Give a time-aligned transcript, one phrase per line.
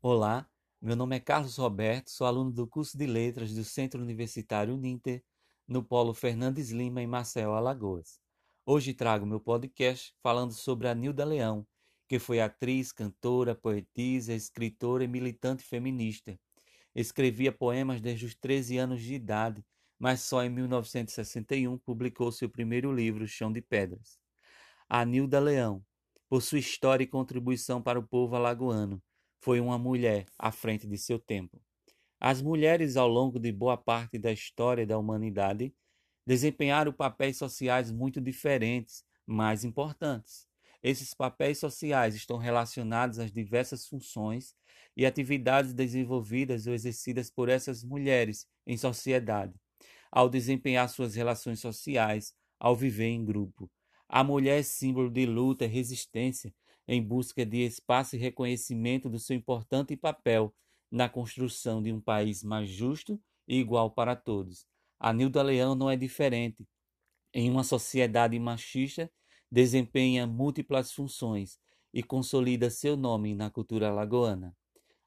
[0.00, 0.48] Olá,
[0.80, 5.24] meu nome é Carlos Roberto, sou aluno do curso de Letras do Centro Universitário Uninter,
[5.66, 8.20] no Polo Fernandes Lima, em Maceió, Alagoas.
[8.64, 11.66] Hoje trago meu podcast falando sobre a Nilda Leão,
[12.06, 16.38] que foi atriz, cantora, poetisa, escritora e militante feminista.
[16.94, 19.64] Escrevia poemas desde os 13 anos de idade,
[19.98, 24.16] mas só em 1961 publicou seu primeiro livro, Chão de Pedras.
[24.88, 25.84] A Nilda Leão,
[26.28, 29.02] por sua história e contribuição para o povo alagoano,
[29.40, 31.60] foi uma mulher à frente de seu tempo.
[32.20, 35.72] As mulheres, ao longo de boa parte da história da humanidade,
[36.26, 40.46] desempenharam papéis sociais muito diferentes, mas importantes.
[40.82, 44.54] Esses papéis sociais estão relacionados às diversas funções
[44.96, 49.54] e atividades desenvolvidas ou exercidas por essas mulheres em sociedade,
[50.10, 53.70] ao desempenhar suas relações sociais, ao viver em grupo.
[54.08, 56.52] A mulher é símbolo de luta e resistência
[56.88, 60.54] em busca de espaço e reconhecimento do seu importante papel
[60.90, 64.66] na construção de um país mais justo e igual para todos.
[64.98, 66.66] A Nilda Leão não é diferente.
[67.32, 69.10] Em uma sociedade machista,
[69.52, 71.58] desempenha múltiplas funções
[71.92, 74.56] e consolida seu nome na cultura alagoana.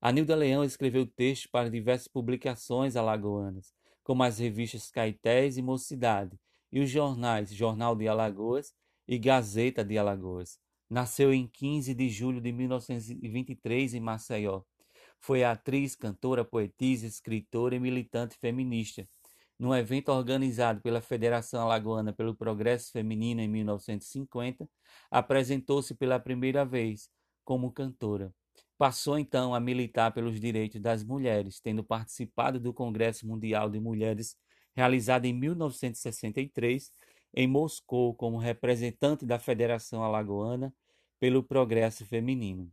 [0.00, 3.72] A Nilda Leão escreveu textos para diversas publicações alagoanas,
[4.02, 6.38] como as revistas Caetés e Mocidade,
[6.72, 8.74] e os jornais Jornal de Alagoas
[9.06, 10.58] e Gazeta de Alagoas.
[10.90, 14.62] Nasceu em 15 de julho de 1923 em Maceió.
[15.20, 19.06] Foi atriz, cantora, poetisa, escritora e militante feminista.
[19.58, 24.68] Num evento organizado pela Federação Alagoana pelo Progresso Feminino em 1950,
[25.10, 27.10] apresentou-se pela primeira vez
[27.44, 28.32] como cantora.
[28.78, 34.36] Passou então a militar pelos direitos das mulheres, tendo participado do Congresso Mundial de Mulheres
[34.78, 36.92] realizado em 1963
[37.34, 40.74] em Moscou como representante da Federação Alagoana
[41.20, 42.70] pelo Progresso Feminino.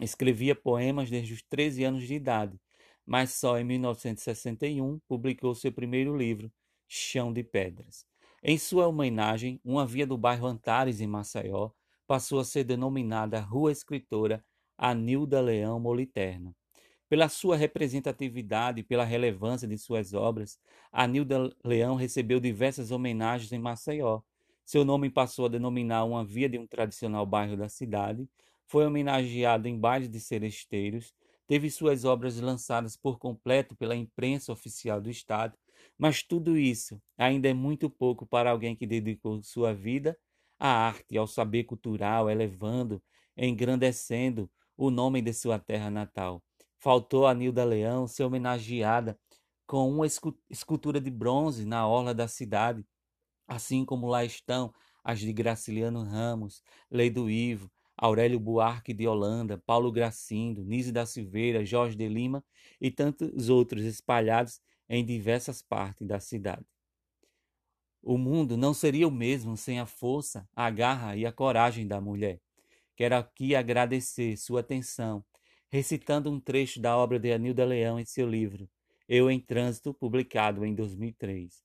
[0.00, 2.58] Escrevia poemas desde os 13 anos de idade,
[3.06, 6.50] mas só em 1961 publicou seu primeiro livro,
[6.88, 8.06] Chão de Pedras.
[8.42, 11.70] Em sua homenagem, uma via do bairro Antares, em Maceió,
[12.06, 14.44] passou a ser denominada Rua Escritora
[14.76, 16.54] Anilda Leão Moliterno.
[17.08, 20.58] Pela sua representatividade e pela relevância de suas obras,
[20.90, 24.20] Anilda Leão recebeu diversas homenagens em Maceió.
[24.64, 28.28] Seu nome passou a denominar uma via de um tradicional bairro da cidade,
[28.66, 31.14] foi homenageado em bailes de seresteiros,
[31.46, 35.56] teve suas obras lançadas por completo pela imprensa oficial do Estado,
[35.98, 40.18] mas tudo isso ainda é muito pouco para alguém que dedicou sua vida
[40.58, 43.02] à arte, ao saber cultural, elevando,
[43.36, 46.42] engrandecendo o nome de sua terra natal.
[46.84, 49.18] Faltou a Nilda Leão ser homenageada
[49.66, 50.06] com uma
[50.50, 52.84] escultura de bronze na orla da cidade,
[53.48, 54.70] assim como lá estão
[55.02, 61.64] as de Graciliano Ramos, Leido Ivo, Aurélio Buarque de Holanda, Paulo Gracindo, Nise da Silveira,
[61.64, 62.44] Jorge de Lima
[62.78, 66.66] e tantos outros espalhados em diversas partes da cidade.
[68.02, 71.98] O mundo não seria o mesmo sem a força, a garra e a coragem da
[71.98, 72.42] mulher.
[72.94, 75.24] Quero aqui agradecer sua atenção
[75.74, 78.70] recitando um trecho da obra de Anilda Leão em seu livro
[79.08, 81.64] Eu em Trânsito, publicado em 2003.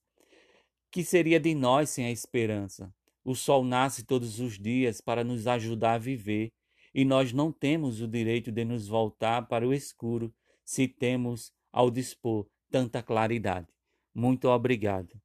[0.89, 2.91] Que seria de nós sem a esperança?
[3.23, 6.51] O sol nasce todos os dias para nos ajudar a viver,
[6.91, 10.33] e nós não temos o direito de nos voltar para o escuro
[10.65, 13.67] se temos ao dispor tanta claridade.
[14.11, 15.21] Muito obrigado.